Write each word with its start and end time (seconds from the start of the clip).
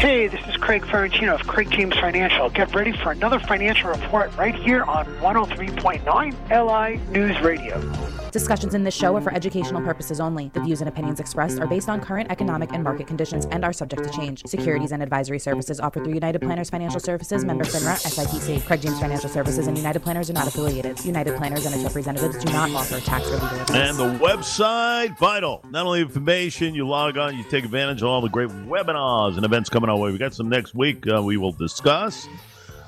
Hey, 0.00 0.28
this 0.28 0.40
is 0.48 0.56
Craig 0.56 0.80
Ferrantino 0.84 1.38
of 1.38 1.46
Craig 1.46 1.70
James 1.70 1.94
Financial. 1.94 2.48
Get 2.48 2.74
ready 2.74 2.92
for 2.92 3.12
another 3.12 3.38
financial 3.38 3.90
report 3.90 4.34
right 4.38 4.54
here 4.54 4.82
on 4.84 5.04
103.9 5.18 6.08
LI 6.50 7.12
News 7.12 7.38
Radio. 7.42 8.19
Discussions 8.32 8.74
in 8.74 8.84
this 8.84 8.94
show 8.94 9.16
are 9.16 9.20
for 9.20 9.34
educational 9.34 9.82
purposes 9.82 10.20
only. 10.20 10.50
The 10.54 10.60
views 10.60 10.80
and 10.80 10.88
opinions 10.88 11.18
expressed 11.18 11.58
are 11.58 11.66
based 11.66 11.88
on 11.88 12.00
current 12.00 12.30
economic 12.30 12.72
and 12.72 12.84
market 12.84 13.08
conditions 13.08 13.46
and 13.46 13.64
are 13.64 13.72
subject 13.72 14.04
to 14.04 14.10
change. 14.10 14.46
Securities 14.46 14.92
and 14.92 15.02
advisory 15.02 15.40
services 15.40 15.80
offered 15.80 16.04
through 16.04 16.14
United 16.14 16.40
Planners 16.40 16.70
Financial 16.70 17.00
Services, 17.00 17.44
member 17.44 17.64
FINRA, 17.64 17.96
SIPC. 18.06 18.64
Craig 18.66 18.82
James 18.82 19.00
Financial 19.00 19.28
Services 19.28 19.66
and 19.66 19.76
United 19.76 20.00
Planners 20.00 20.30
are 20.30 20.34
not 20.34 20.46
affiliated. 20.46 21.04
United 21.04 21.36
Planners 21.36 21.66
and 21.66 21.74
its 21.74 21.82
representatives 21.82 22.44
do 22.44 22.52
not 22.52 22.70
offer 22.70 23.00
tax 23.00 23.28
or 23.28 23.34
legal 23.34 23.60
advice. 23.62 23.70
And 23.70 23.98
the 23.98 24.24
website, 24.24 25.18
vital. 25.18 25.64
Not 25.70 25.86
only 25.86 26.02
information, 26.02 26.72
you 26.72 26.86
log 26.86 27.16
on, 27.16 27.36
you 27.36 27.42
take 27.42 27.64
advantage 27.64 28.02
of 28.02 28.08
all 28.08 28.20
the 28.20 28.28
great 28.28 28.50
webinars 28.50 29.36
and 29.36 29.44
events 29.44 29.68
coming 29.68 29.90
our 29.90 29.98
way. 29.98 30.12
We 30.12 30.18
got 30.18 30.34
some 30.34 30.48
next 30.48 30.72
week 30.72 31.04
uh, 31.12 31.20
we 31.20 31.36
will 31.36 31.52
discuss 31.52 32.28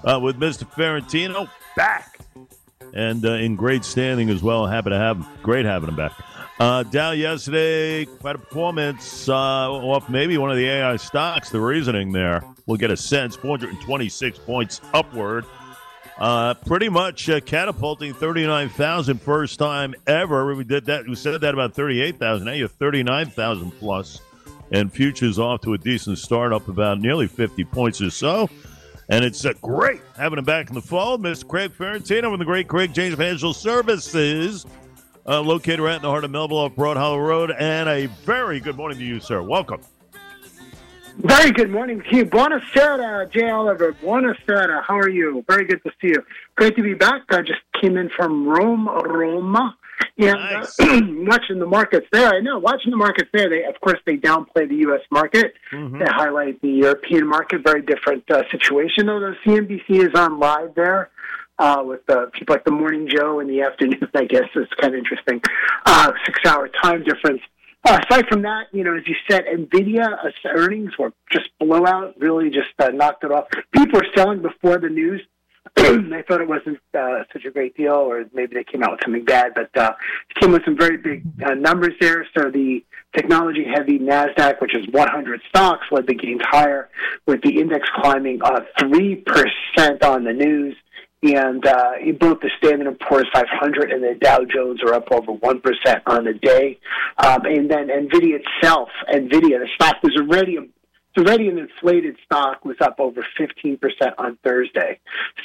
uh, 0.05 0.21
with 0.23 0.37
Mr. 0.39 0.71
Ferrantino 0.71 1.49
back 1.75 2.13
and 2.93 3.25
uh, 3.25 3.33
in 3.33 3.57
great 3.57 3.85
standing 3.85 4.31
as 4.31 4.43
well. 4.43 4.67
Happy 4.67 4.91
to 4.91 4.99
have 4.99 5.19
him. 5.19 5.27
Great 5.43 5.65
having 5.65 5.89
him 5.89 5.97
back. 5.97 6.13
Uh, 6.59 6.83
down 6.85 7.19
yesterday, 7.19 8.05
quite 8.05 8.37
a 8.37 8.39
performance 8.39 9.29
uh, 9.29 9.35
off 9.35 10.09
maybe 10.09 10.39
one 10.39 10.51
of 10.51 10.57
the 10.57 10.69
AI 10.69 10.97
stocks. 10.97 11.51
The 11.51 11.61
reasoning 11.61 12.13
there, 12.13 12.43
we'll 12.67 12.77
get 12.77 12.91
a 12.91 12.97
sense. 12.97 13.35
426 13.37 14.39
points 14.41 14.81
upward. 14.93 15.45
Uh, 16.19 16.55
pretty 16.55 16.89
much 16.89 17.29
uh, 17.29 17.41
catapulting 17.41 18.15
39,000 18.15 19.21
first 19.21 19.59
time 19.59 19.95
ever. 20.07 20.55
We 20.55 20.63
did 20.63 20.85
that. 20.87 21.07
We 21.09 21.15
said 21.15 21.41
that 21.41 21.55
about 21.55 21.75
38,000. 21.75 22.47
Now 22.47 22.53
you're 22.53 22.69
39,000 22.69 23.73
plus, 23.73 24.21
and 24.71 24.93
futures 24.93 25.39
off 25.39 25.63
to 25.63 25.73
a 25.73 25.79
decent 25.79 26.19
start, 26.19 26.53
up 26.53 26.69
about 26.69 27.01
nearly 27.01 27.27
50 27.27 27.65
points 27.65 28.01
or 28.01 28.11
so. 28.11 28.49
And 29.13 29.27
it's 29.27 29.45
uh, 29.45 29.53
great 29.61 30.01
having 30.17 30.39
him 30.39 30.47
back 30.47 30.71
in 30.71 30.75
the 30.75 30.81
fall. 30.81 31.19
Mr. 31.19 31.47
Craig 31.47 31.71
Ferrantino 31.77 32.31
from 32.31 32.39
the 32.39 32.47
great 32.47 32.67
Craig 32.67 32.95
James 32.95 33.15
Financial 33.15 33.53
Services, 33.53 34.65
uh, 35.27 35.39
located 35.43 35.81
right 35.81 35.97
in 35.97 36.01
the 36.01 36.09
heart 36.09 36.25
of 36.25 36.31
Melville 36.31 36.57
off 36.57 36.75
Broad 36.75 36.97
Hollow 36.97 37.19
Road. 37.19 37.51
And 37.51 37.91
a 37.91 38.07
very 38.07 38.59
good 38.59 38.75
morning 38.75 38.97
to 38.97 39.05
you, 39.05 39.21
sir. 39.21 39.43
Welcome. 39.43 39.83
Very 41.19 41.51
good 41.51 41.71
morning 41.71 42.03
to 42.09 42.17
you. 42.17 42.25
Buonasera, 42.25 43.31
Jay 43.31 43.51
Oliver. 43.51 43.93
Buonasera. 43.93 44.83
How 44.83 44.99
are 44.99 45.11
you? 45.11 45.45
Very 45.47 45.67
good 45.67 45.83
to 45.83 45.91
see 46.01 46.09
you. 46.09 46.25
Great 46.55 46.75
to 46.77 46.83
be 46.83 46.95
back. 46.95 47.21
I 47.29 47.43
just 47.43 47.61
came 47.83 47.99
in 47.99 48.09
from 48.09 48.49
Rome, 48.49 48.89
Roma. 48.89 49.77
And 50.19 50.35
Nice. 50.39 50.79
uh, 50.81 51.01
watching 51.27 51.59
the 51.59 51.67
markets 51.67 52.07
there, 52.13 52.29
I 52.31 52.41
know, 52.41 52.59
watching 52.59 52.91
the 52.91 52.97
markets 52.97 53.31
there, 53.33 53.49
they, 53.49 53.65
of 53.65 53.81
course, 53.81 53.99
they 54.07 54.17
downplay 54.17 54.69
the 54.69 54.77
U.S. 54.87 55.01
market. 55.11 55.55
Mhm. 55.73 55.99
They 55.99 56.05
highlight 56.07 56.61
the 56.63 56.69
European 56.71 57.27
market. 57.27 57.63
Very 57.65 57.83
different 57.83 58.31
uh, 58.31 58.43
situation, 58.51 59.07
though. 59.07 59.21
The 59.21 59.35
CNBC 59.45 60.09
is 60.09 60.15
on 60.15 60.39
live 60.39 60.75
there 60.75 61.11
uh, 61.59 61.83
with 61.85 62.01
uh, 62.09 62.27
people 62.33 62.55
like 62.55 62.65
the 62.65 62.71
Morning 62.73 63.09
Joe 63.09 63.41
in 63.41 63.47
the 63.49 63.63
afternoon, 63.69 64.09
I 64.15 64.25
guess. 64.25 64.49
It's 64.55 64.73
kind 64.81 64.95
of 64.95 64.99
interesting. 64.99 65.41
Uh, 65.87 66.13
six 66.27 66.39
hour 66.47 66.69
time 66.83 67.05
difference. 67.05 67.41
Uh, 67.85 67.99
aside 68.09 68.27
from 68.29 68.43
that, 68.43 68.67
you 68.71 68.85
know, 68.85 68.97
as 68.97 69.03
you 69.09 69.15
said, 69.29 69.43
NVIDIA 69.45 70.05
uh, 70.25 70.31
earnings 70.55 70.93
were 70.97 71.13
just 71.33 71.49
blowout, 71.59 72.15
really 72.21 72.49
just 72.49 72.69
uh, 72.79 72.89
knocked 72.91 73.25
it 73.25 73.33
off. 73.33 73.47
People 73.73 73.99
were 73.99 74.07
selling 74.15 74.41
before 74.41 74.79
the 74.79 74.89
news. 74.89 75.21
they 75.77 76.23
thought 76.27 76.41
it 76.41 76.49
wasn't 76.49 76.79
uh, 76.93 77.23
such 77.33 77.45
a 77.45 77.51
great 77.51 77.77
deal, 77.77 77.93
or 77.93 78.25
maybe 78.33 78.55
they 78.55 78.65
came 78.65 78.83
out 78.83 78.93
with 78.93 79.01
something 79.05 79.25
bad, 79.25 79.53
but 79.55 79.71
uh, 79.77 79.93
it 80.31 80.41
came 80.41 80.53
with 80.53 80.65
some 80.65 80.77
very 80.77 80.97
big 80.97 81.25
uh, 81.45 81.55
numbers 81.55 81.95
there. 82.01 82.27
So 82.37 82.51
the 82.51 82.85
technology 83.15 83.65
heavy 83.65 83.99
NASDAQ, 83.99 84.61
which 84.61 84.75
is 84.75 84.87
100 84.89 85.41
stocks, 85.49 85.87
led 85.91 86.07
the 86.07 86.15
gains 86.15 86.41
higher, 86.45 86.89
with 87.27 87.43
the 87.43 87.61
index 87.61 87.89
climbing 87.95 88.43
uh, 88.43 88.61
3% 88.79 90.05
on 90.05 90.25
the 90.25 90.33
news. 90.33 90.77
And 91.25 91.65
uh, 91.65 91.93
both 92.19 92.41
the 92.41 92.51
Standard 92.59 92.89
and 92.89 92.99
Poor's 92.99 93.29
500 93.33 93.93
and 93.93 94.03
the 94.03 94.15
Dow 94.21 94.45
Jones 94.45 94.83
are 94.83 94.95
up 94.95 95.07
over 95.13 95.33
1% 95.33 96.03
on 96.07 96.25
the 96.25 96.35
day. 96.35 96.81
Um, 97.19 97.45
and 97.45 97.71
then 97.71 97.87
NVIDIA 97.87 98.41
itself, 98.41 98.89
NVIDIA, 99.09 99.61
the 99.61 99.69
stock 99.77 100.03
was 100.03 100.17
already 100.17 100.59
it's 101.15 101.29
already 101.29 101.49
an 101.49 101.59
inflated 101.59 102.17
stock 102.25 102.65
was 102.65 102.77
up 102.81 102.97
over 102.99 103.25
15% 103.39 103.79
on 104.19 104.39
Thursday. 104.43 104.99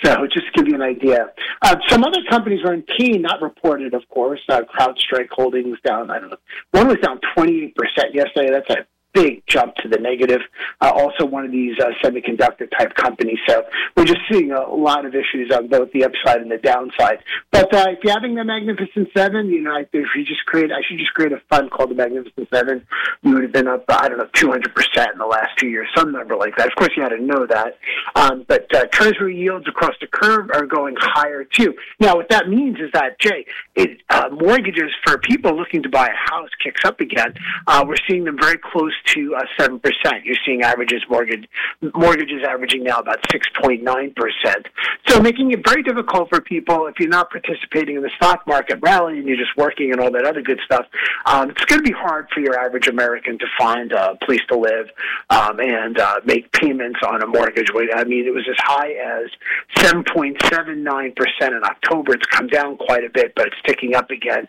So 0.03 0.25
just 0.27 0.45
to 0.47 0.51
give 0.55 0.67
you 0.67 0.75
an 0.75 0.81
idea. 0.81 1.27
Uh, 1.61 1.75
some 1.89 2.03
other 2.03 2.21
companies 2.29 2.63
are 2.65 2.73
in 2.73 2.83
key, 2.97 3.17
not 3.17 3.41
reported, 3.41 3.93
of 3.93 4.07
course. 4.09 4.39
Uh, 4.47 4.61
CrowdStrike 4.61 5.29
Holdings 5.31 5.77
down, 5.85 6.09
I 6.09 6.19
don't 6.19 6.29
know. 6.29 6.37
One 6.71 6.87
was 6.87 6.97
down 6.97 7.19
28% 7.37 7.73
yesterday. 8.13 8.51
That's 8.51 8.69
a 8.69 8.85
big 9.17 9.43
jump 9.47 9.75
to 9.75 9.87
the 9.87 9.97
negative. 9.97 10.41
Uh, 10.79 10.91
also 10.93 11.25
one 11.25 11.45
of 11.45 11.51
these 11.51 11.75
uh, 11.79 11.89
semiconductor 12.03 12.69
type 12.77 12.93
companies. 12.95 13.39
So 13.47 13.63
we're 13.95 14.05
just 14.05 14.21
seeing 14.31 14.51
a 14.51 14.61
lot 14.69 15.05
of 15.05 15.15
issues 15.15 15.51
on 15.51 15.67
both 15.67 15.91
the 15.91 16.05
upside 16.05 16.41
and 16.41 16.51
the 16.51 16.57
downside. 16.57 17.23
But 17.51 17.73
uh, 17.73 17.87
if 17.89 18.03
you're 18.03 18.13
having 18.13 18.35
the 18.35 18.43
Magnificent 18.43 19.09
Seven, 19.15 19.47
you 19.47 19.61
know, 19.61 19.75
if 19.77 19.87
you 19.91 20.25
just 20.25 20.45
create, 20.45 20.71
I 20.71 20.81
should 20.87 20.99
just 20.99 21.13
create 21.13 21.31
a 21.31 21.41
fund 21.49 21.71
called 21.71 21.89
the 21.89 21.95
Magnificent 21.95 22.47
Seven. 22.53 22.85
You 23.23 23.33
would 23.33 23.43
have 23.43 23.51
been 23.51 23.67
up, 23.67 23.85
I 23.89 24.07
don't 24.07 24.19
know, 24.19 24.29
200% 24.35 25.11
in 25.13 25.17
the 25.17 25.25
last 25.25 25.57
two 25.57 25.67
years, 25.67 25.87
some 25.95 26.11
number 26.11 26.35
like 26.35 26.55
that. 26.57 26.67
Of 26.67 26.75
course, 26.75 26.91
you 26.95 27.03
had 27.03 27.09
to 27.09 27.21
know 27.21 27.47
that. 27.47 27.77
Um, 28.15 28.45
but 28.47 28.73
uh, 28.75 28.85
Treasury 28.91 29.37
yields 29.37 29.67
across 29.67 29.95
the 29.99 30.07
curve 30.07 30.51
are 30.53 30.65
going 30.65 30.95
higher 30.99 31.43
too. 31.43 31.73
Now, 31.99 32.15
what 32.15 32.29
that 32.29 32.49
means 32.49 32.77
is 32.79 32.91
that, 32.93 33.19
Jay, 33.19 33.45
it, 33.75 33.99
uh, 34.09 34.29
mortgages 34.31 34.91
for 35.05 35.17
people 35.17 35.55
looking 35.57 35.81
to 35.83 35.89
buy 35.89 36.07
a 36.07 36.31
house 36.31 36.49
kicks 36.63 36.81
up 36.85 36.99
again. 36.99 37.33
Uh, 37.65 37.83
we're 37.87 37.95
seeing 38.07 38.23
them 38.25 38.37
very 38.39 38.57
close 38.57 38.93
to 39.13 39.35
uh, 39.35 39.43
seven 39.59 39.79
percent. 39.79 40.25
You're 40.25 40.37
seeing 40.45 40.61
averages 40.61 41.03
mortgage 41.09 41.47
mortgages 41.93 42.43
averaging 42.47 42.83
now 42.83 42.99
about 42.99 43.19
six 43.31 43.47
point 43.61 43.83
nine 43.83 44.13
percent. 44.15 44.67
So 45.07 45.21
making 45.21 45.51
it 45.51 45.65
very 45.65 45.83
difficult 45.83 46.29
for 46.29 46.41
people 46.41 46.87
if 46.87 46.99
you're 46.99 47.09
not 47.09 47.29
participating 47.29 47.95
in 47.95 48.03
the 48.03 48.11
stock 48.17 48.45
market 48.47 48.79
rally 48.81 49.19
and 49.19 49.27
you're 49.27 49.37
just 49.37 49.55
working 49.57 49.91
and 49.91 50.01
all 50.01 50.11
that 50.11 50.25
other 50.25 50.41
good 50.41 50.59
stuff. 50.65 50.85
Um, 51.25 51.49
it's 51.49 51.65
going 51.65 51.83
to 51.83 51.89
be 51.89 51.95
hard 51.95 52.27
for 52.33 52.39
your 52.41 52.59
average 52.59 52.87
American 52.87 53.37
to 53.39 53.45
find 53.57 53.91
a 53.91 54.15
place 54.25 54.41
to 54.49 54.57
live 54.57 54.87
um, 55.29 55.59
and 55.59 55.99
uh, 55.99 56.19
make 56.25 56.51
payments 56.51 56.99
on 57.07 57.21
a 57.21 57.27
mortgage. 57.27 57.69
I 57.95 58.03
mean, 58.03 58.25
it 58.25 58.33
was 58.33 58.47
as 58.49 58.57
high 58.59 58.91
as 58.91 59.29
seven 59.77 60.03
point 60.03 60.37
seven 60.49 60.83
nine 60.83 61.13
percent 61.15 61.53
in 61.55 61.63
October. 61.63 62.13
It's 62.13 62.25
come 62.25 62.47
down 62.47 62.77
quite 62.77 63.03
a 63.03 63.09
bit, 63.09 63.33
but 63.35 63.47
it's 63.47 63.61
ticking 63.65 63.95
up 63.95 64.09
again. 64.09 64.47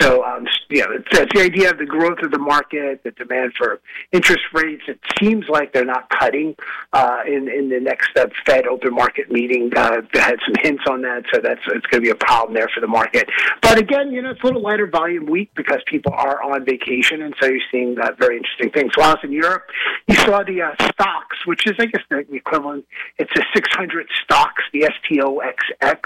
So, 0.00 0.24
um, 0.24 0.46
you 0.68 0.80
know, 0.80 0.92
it's, 0.92 1.18
it's 1.18 1.32
the 1.34 1.42
idea 1.42 1.70
of 1.70 1.78
the 1.78 1.86
growth 1.86 2.18
of 2.22 2.30
the 2.30 2.38
market, 2.38 3.02
the 3.04 3.10
demand 3.12 3.52
for 3.56 3.80
interest 4.12 4.42
rates. 4.52 4.82
It 4.88 5.00
seems 5.20 5.48
like 5.48 5.72
they're 5.72 5.84
not 5.84 6.08
cutting 6.10 6.56
uh, 6.92 7.20
in 7.26 7.48
in 7.48 7.68
the 7.68 7.80
next 7.80 8.10
uh, 8.16 8.26
Fed 8.46 8.66
open 8.66 8.94
market 8.94 9.30
meeting. 9.30 9.70
Uh, 9.74 10.02
they 10.12 10.20
had 10.20 10.36
some 10.44 10.54
hints 10.60 10.84
on 10.88 11.02
that, 11.02 11.24
so 11.32 11.40
that's 11.40 11.60
it's 11.68 11.86
going 11.86 12.02
to 12.02 12.06
be 12.06 12.10
a 12.10 12.14
problem 12.14 12.54
there 12.54 12.68
for 12.74 12.80
the 12.80 12.86
market. 12.86 13.28
But 13.60 13.78
again, 13.78 14.12
you 14.12 14.22
know, 14.22 14.30
it's 14.30 14.42
a 14.42 14.46
little 14.46 14.62
lighter 14.62 14.86
volume 14.86 15.26
week 15.26 15.50
because 15.54 15.80
people 15.86 16.12
are 16.12 16.42
on 16.42 16.64
vacation, 16.64 17.22
and 17.22 17.34
so 17.40 17.48
you're 17.48 17.60
seeing 17.70 17.96
uh, 17.98 18.12
very 18.18 18.36
interesting 18.36 18.70
things. 18.70 18.92
While 18.96 19.16
in 19.22 19.32
Europe, 19.32 19.64
you 20.08 20.16
saw 20.16 20.42
the 20.42 20.62
uh, 20.62 20.74
STOXX, 20.76 21.46
which 21.46 21.66
is 21.66 21.74
I 21.78 21.86
guess 21.86 22.02
the 22.10 22.18
equivalent. 22.32 22.84
It's 23.18 23.32
a 23.36 23.42
600 23.54 24.06
stocks, 24.24 24.62
the 24.72 24.90
STOXX, 25.10 26.00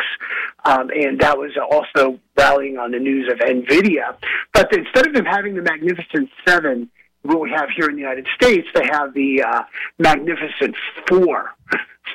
um, 0.65 0.91
and 0.91 1.21
that 1.21 1.39
was 1.39 1.53
also 1.71 2.19
rallying 2.37 2.79
on 2.79 2.91
the 2.91 2.99
news 2.99 3.31
of 3.31 3.39
Nvidia. 3.39 4.17
But 4.53 4.73
instead 4.77 5.07
of 5.07 5.15
them 5.15 5.25
having 5.25 5.55
the 5.55 5.63
Magnificent 5.63 6.31
Seven 6.47 6.91
what 7.29 7.41
we 7.41 7.51
have 7.51 7.69
here 7.71 7.89
in 7.89 7.95
the 7.97 8.01
United 8.03 8.27
States, 8.35 8.67
they 8.75 8.87
have 8.87 9.15
the 9.15 9.43
uh, 9.43 9.63
Magnificent 9.99 10.75
Four. 11.09 11.53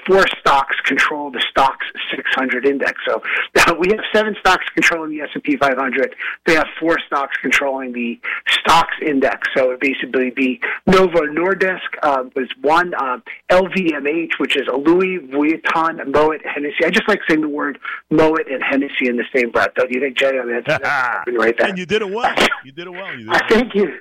Four 0.08 0.26
stocks 0.40 0.76
control 0.86 1.30
the 1.32 1.44
STOXX 1.54 1.76
600 2.16 2.66
index. 2.66 2.94
So 3.06 3.22
we 3.78 3.90
have 3.90 4.00
seven 4.14 4.36
stocks 4.40 4.66
controlling 4.74 5.12
the 5.12 5.22
S&P 5.22 5.58
500. 5.58 6.16
They 6.46 6.56
have 6.56 6.66
four 6.80 6.98
stocks 7.06 7.36
controlling 7.42 7.92
the 7.92 8.18
STOXX 8.48 8.86
index. 9.06 9.50
So 9.54 9.66
it 9.66 9.68
would 9.68 9.80
basically 9.82 10.30
be 10.32 10.62
Novo 10.88 11.20
Nordisk 11.28 11.82
uh, 12.02 12.24
was 12.36 12.48
one, 12.62 12.94
uh, 12.96 13.20
LVMH, 13.52 14.40
which 14.40 14.56
is 14.56 14.64
Louis 14.74 15.20
Vuitton, 15.20 16.08
Moet, 16.08 16.42
Hennessy. 16.46 16.86
I 16.86 16.90
just 16.90 17.08
like 17.10 17.20
saying 17.28 17.42
the 17.42 17.50
word 17.50 17.78
Moet 18.10 18.50
and 18.50 18.64
Hennessy 18.64 19.08
in 19.08 19.18
the 19.18 19.26
same 19.36 19.52
breath. 19.52 19.74
Don't 19.76 19.92
you 19.92 20.00
think, 20.00 20.18
Jay? 20.18 20.40
I 20.40 20.46
mean, 20.46 20.64
that's, 20.66 20.82
that's 20.82 21.28
right 21.38 21.56
there. 21.58 21.68
and 21.68 21.78
you 21.78 21.86
did 21.86 22.02
it 22.02 22.10
well. 22.10 22.34
You 22.64 22.72
did 22.72 22.88
it 22.88 22.92
well. 22.92 23.12
You 23.14 23.26
did 23.26 23.28
it 23.28 23.30
well. 23.30 23.42
thank 23.50 23.76
you. 23.76 24.00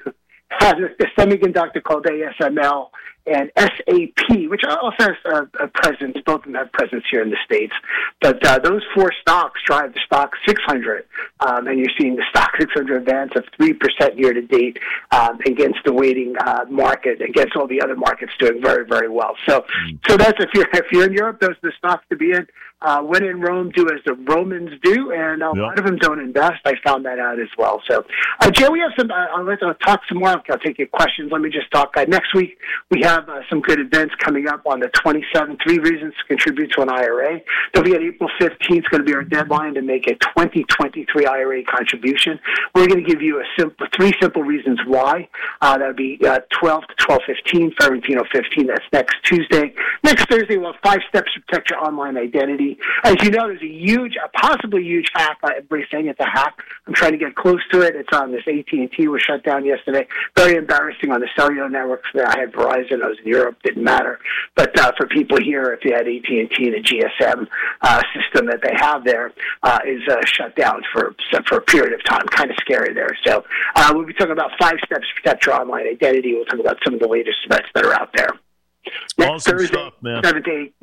Uh, 0.60 0.74
a, 0.76 1.20
semiconductor 1.20 1.82
called 1.82 2.04
ASML 2.04 2.90
and 3.26 3.50
SAP, 3.56 4.48
which 4.48 4.62
also 4.64 4.96
has 4.98 5.16
uh, 5.24 5.44
a 5.60 5.68
presence. 5.68 6.16
Both 6.24 6.40
of 6.40 6.44
them 6.44 6.54
have 6.54 6.72
presence 6.72 7.04
here 7.10 7.22
in 7.22 7.30
the 7.30 7.36
states. 7.44 7.72
But 8.20 8.44
uh, 8.44 8.58
those 8.58 8.82
four 8.94 9.12
stocks 9.20 9.60
drive 9.64 9.94
the 9.94 10.00
stock 10.04 10.32
600, 10.46 11.06
um, 11.40 11.66
and 11.66 11.78
you're 11.78 11.90
seeing 11.98 12.16
the 12.16 12.24
stock 12.30 12.50
600 12.58 12.96
advance 12.96 13.32
of 13.36 13.44
three 13.56 13.72
percent 13.72 14.18
year 14.18 14.32
to 14.32 14.42
date 14.42 14.78
um, 15.12 15.38
against 15.46 15.78
the 15.84 15.92
waiting 15.92 16.34
uh, 16.38 16.64
market, 16.68 17.20
against 17.20 17.56
all 17.56 17.66
the 17.66 17.80
other 17.80 17.96
markets 17.96 18.32
doing 18.38 18.60
very 18.60 18.86
very 18.86 19.08
well. 19.08 19.36
So, 19.46 19.64
so 20.08 20.16
that's 20.16 20.38
if 20.42 20.50
you're 20.54 20.68
if 20.72 20.90
you're 20.90 21.06
in 21.06 21.12
Europe, 21.12 21.40
those 21.40 21.50
are 21.50 21.70
the 21.70 21.72
stocks 21.78 22.04
to 22.10 22.16
be 22.16 22.32
in. 22.32 22.46
Uh, 22.82 23.02
when 23.02 23.22
in 23.22 23.40
Rome, 23.40 23.70
do 23.70 23.86
as 23.90 24.00
the 24.06 24.14
Romans 24.14 24.70
do, 24.82 25.12
and 25.12 25.42
a 25.42 25.50
Yeah. 25.54 25.62
lot 25.62 25.78
of 25.78 25.84
them 25.84 25.96
don't 25.98 26.18
invest. 26.18 26.60
I 26.64 26.76
found 26.76 27.04
that 27.04 27.18
out 27.18 27.38
as 27.38 27.48
well. 27.58 27.82
So, 27.86 28.04
uh, 28.40 28.50
Jay, 28.50 28.68
we 28.70 28.80
have 28.80 28.92
some. 28.98 29.10
Uh, 29.10 29.26
I'll 29.36 29.44
let 29.44 29.62
I'll 29.62 29.74
talk 29.74 30.00
some 30.08 30.18
more. 30.18 30.28
I'll 30.30 30.58
take 30.58 30.78
your 30.78 30.86
questions. 30.88 31.30
Let 31.30 31.42
me 31.42 31.50
just 31.50 31.70
talk. 31.70 31.94
Uh, 31.96 32.04
next 32.08 32.34
week 32.34 32.58
we 32.90 33.02
have 33.02 33.28
uh, 33.28 33.42
some 33.50 33.60
good 33.60 33.80
events 33.80 34.14
coming 34.18 34.48
up 34.48 34.62
on 34.66 34.80
the 34.80 34.88
27th. 34.88 35.58
Three 35.62 35.78
reasons 35.78 36.14
to 36.20 36.24
contribute 36.26 36.72
to 36.72 36.80
an 36.82 36.88
IRA. 36.88 37.40
Don't 37.72 37.84
forget, 37.84 38.00
April 38.00 38.30
15th 38.40 38.78
is 38.78 38.88
going 38.88 39.02
to 39.02 39.04
be 39.04 39.14
our 39.14 39.24
deadline 39.24 39.74
to 39.74 39.82
make 39.82 40.06
a 40.06 40.14
2023 40.14 41.26
IRA 41.26 41.62
contribution. 41.64 42.40
We're 42.74 42.86
going 42.86 43.04
to 43.04 43.08
give 43.10 43.20
you 43.20 43.40
a 43.40 43.44
simple, 43.58 43.86
three 43.94 44.12
simple 44.22 44.42
reasons 44.42 44.80
why. 44.86 45.28
Uh, 45.60 45.76
that 45.78 45.86
would 45.86 45.96
be 45.96 46.18
uh, 46.26 46.40
12 46.58 46.80
to 46.86 46.94
1215, 47.06 47.72
Ferrantino 47.72 48.26
15. 48.32 48.66
That's 48.68 48.84
next 48.92 49.16
Tuesday. 49.24 49.74
Next 50.02 50.28
Thursday, 50.30 50.56
we'll 50.56 50.72
have 50.72 50.80
five 50.82 51.00
steps 51.08 51.32
to 51.34 51.40
protect 51.42 51.70
your 51.70 51.84
online 51.84 52.16
identity. 52.16 52.69
As 53.04 53.16
you 53.22 53.30
know, 53.30 53.48
there's 53.48 53.62
a 53.62 53.66
huge, 53.66 54.16
a 54.16 54.28
possibly 54.28 54.82
huge 54.82 55.10
hack. 55.14 55.38
Everybody's 55.42 55.86
saying 55.90 56.08
it's 56.08 56.20
a 56.20 56.28
hack. 56.28 56.58
I'm 56.86 56.94
trying 56.94 57.12
to 57.12 57.18
get 57.18 57.34
close 57.34 57.60
to 57.72 57.82
it. 57.82 57.96
It's 57.96 58.12
on 58.12 58.32
this 58.32 58.42
AT&T 58.46 59.08
was 59.08 59.22
shut 59.22 59.44
down 59.44 59.64
yesterday. 59.64 60.06
Very 60.36 60.56
embarrassing 60.56 61.10
on 61.10 61.20
the 61.20 61.28
cellular 61.36 61.68
networks. 61.68 62.08
I 62.14 62.38
had 62.38 62.52
Verizon. 62.52 63.02
I 63.02 63.08
was 63.08 63.18
in 63.18 63.28
Europe. 63.28 63.58
Didn't 63.62 63.84
matter. 63.84 64.18
But 64.54 64.78
uh, 64.78 64.92
for 64.96 65.06
people 65.06 65.40
here, 65.40 65.72
if 65.72 65.84
you 65.84 65.92
had 65.92 66.06
AT&T, 66.06 66.70
the 66.70 66.82
GSM 66.82 67.46
uh, 67.82 68.02
system 68.14 68.46
that 68.46 68.60
they 68.62 68.74
have 68.76 69.04
there 69.04 69.32
uh, 69.62 69.78
is 69.86 70.02
uh, 70.08 70.24
shut 70.24 70.56
down 70.56 70.82
for 70.92 71.14
for 71.46 71.58
a 71.58 71.62
period 71.62 71.92
of 71.92 72.04
time. 72.04 72.26
Kind 72.28 72.50
of 72.50 72.56
scary 72.60 72.94
there. 72.94 73.16
So 73.26 73.44
uh, 73.74 73.92
we'll 73.94 74.06
be 74.06 74.14
talking 74.14 74.32
about 74.32 74.52
five 74.58 74.76
steps 74.84 75.06
to 75.08 75.14
protect 75.22 75.46
your 75.46 75.54
online 75.60 75.86
identity. 75.86 76.34
We'll 76.34 76.44
talk 76.44 76.60
about 76.60 76.78
some 76.84 76.94
of 76.94 77.00
the 77.00 77.08
latest 77.08 77.38
threats 77.46 77.68
that 77.74 77.84
are 77.84 77.94
out 77.94 78.10
there. 78.14 78.30
Next 79.18 79.30
awesome 79.30 79.58
Thursday, 79.58 79.74
stuff, 79.74 79.94
man. 80.00 80.22
7 80.24 80.42
to 80.42 80.50
8. 80.50 80.74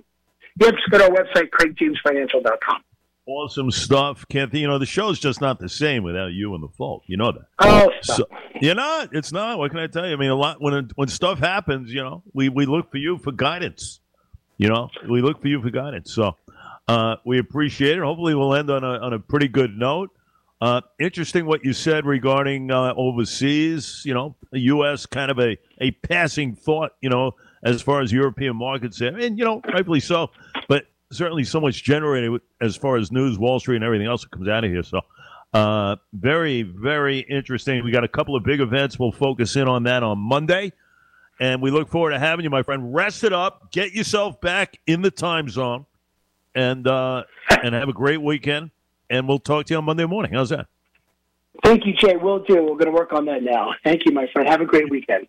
Just 0.60 0.76
go 0.90 0.98
to 0.98 1.04
our 1.06 1.10
website, 1.10 1.50
craigjamesfinancial.com. 1.50 2.84
Awesome 3.28 3.72
stuff, 3.72 4.26
Kenthy. 4.30 4.62
You 4.62 4.68
know, 4.68 4.80
the 4.80 4.86
show's 4.86 5.20
just 5.20 5.42
not 5.42 5.60
the 5.60 5.68
same 5.68 6.04
without 6.04 6.32
you 6.32 6.56
and 6.56 6.64
the 6.64 6.70
folk. 6.70 7.04
You 7.08 7.18
know 7.18 7.34
that. 7.34 7.46
Oh, 7.60 7.92
so, 8.02 8.26
you're 8.62 8.74
not. 8.74 9.10
It's 9.12 9.34
not. 9.34 9.58
What 9.58 9.72
can 9.72 9.82
I 9.82 9.88
tell 9.88 10.08
you? 10.08 10.14
I 10.14 10.16
mean, 10.16 10.30
a 10.30 10.36
lot 10.36 10.62
when 10.62 10.90
when 10.96 11.10
stuff 11.10 11.38
happens, 11.38 11.92
you 11.94 12.02
know, 12.02 12.24
we, 12.34 12.48
we 12.48 12.66
look 12.66 12.90
for 12.90 12.98
you 12.98 13.18
for 13.18 13.34
guidance. 13.34 14.00
You 14.58 14.70
know, 14.70 14.90
we 15.10 15.22
look 15.22 15.42
for 15.42 15.50
you 15.50 15.62
for 15.62 15.70
guidance. 15.70 16.14
So 16.14 16.38
uh, 16.88 17.18
we 17.26 17.38
appreciate 17.38 17.98
it. 17.98 18.02
Hopefully, 18.02 18.34
we'll 18.34 18.56
end 18.56 18.70
on 18.70 18.86
a, 18.86 18.94
on 19.00 19.12
a 19.12 19.20
pretty 19.20 19.50
good 19.50 19.78
note. 19.78 20.10
Uh, 20.62 20.82
interesting 20.98 21.46
what 21.46 21.66
you 21.66 21.74
said 21.74 22.06
regarding 22.06 22.72
uh, 22.72 22.94
overseas. 22.96 24.04
You 24.06 24.14
know, 24.14 24.38
the 24.52 24.60
U.S. 24.60 25.06
kind 25.06 25.30
of 25.30 25.38
a, 25.38 25.58
a 25.82 25.92
passing 25.92 26.56
thought. 26.56 26.94
You 27.02 27.10
know, 27.10 27.36
as 27.64 27.82
far 27.82 28.02
as 28.02 28.12
European 28.12 28.56
markets, 28.56 29.02
and 29.02 29.38
you 29.38 29.44
know, 29.44 29.62
rightfully 29.74 30.00
so. 30.00 30.32
Certainly 31.12 31.46
so 31.46 31.62
much 31.62 31.84
generated 31.84 32.42
as 32.60 32.76
far 32.76 32.98
as 32.98 33.12
news, 33.12 33.40
Wall 33.40 33.60
Street, 33.60 33.78
and 33.78 33.86
everything 33.86 34.08
else 34.08 34.24
that 34.24 34.32
comes 34.32 34.48
out 34.48 34.64
of 34.64 34.72
here. 34.72 34.84
So, 34.84 35.02
uh, 35.54 35.96
very, 36.14 36.64
very 36.64 37.20
interesting. 37.20 37.84
We 37.84 37.92
got 37.92 38.04
a 38.04 38.10
couple 38.10 38.36
of 38.36 38.44
big 38.44 38.60
events. 38.60 39.00
We'll 39.00 39.14
focus 39.14 39.56
in 39.56 39.68
on 39.68 39.84
that 39.84 40.04
on 40.04 40.20
Monday. 40.20 40.74
And 41.40 41.62
we 41.62 41.72
look 41.72 41.90
forward 41.90 42.12
to 42.12 42.20
having 42.20 42.44
you, 42.44 42.50
my 42.50 42.64
friend. 42.64 42.94
Rest 42.94 43.24
it 43.24 43.32
up, 43.32 43.72
get 43.72 43.94
yourself 43.94 44.42
back 44.42 44.80
in 44.88 45.02
the 45.02 45.12
time 45.12 45.50
zone, 45.50 45.86
and 46.56 46.88
uh, 46.88 47.24
and 47.64 47.76
have 47.76 47.90
a 47.90 47.94
great 47.94 48.22
weekend. 48.22 48.72
And 49.10 49.28
we'll 49.28 49.40
talk 49.40 49.68
to 49.68 49.74
you 49.74 49.78
on 49.78 49.86
Monday 49.86 50.06
morning. 50.06 50.34
How's 50.34 50.50
that? 50.50 50.68
Thank 51.64 51.86
you, 51.86 51.94
Jay. 51.94 52.18
We'll 52.18 52.40
do. 52.40 52.56
We're 52.56 52.78
going 52.78 52.86
to 52.86 52.92
work 52.92 53.14
on 53.14 53.26
that 53.26 53.44
now. 53.44 53.74
Thank 53.84 54.06
you, 54.06 54.12
my 54.12 54.28
friend. 54.34 54.50
Have 54.50 54.62
a 54.62 54.66
great 54.66 54.90
weekend. 54.90 55.28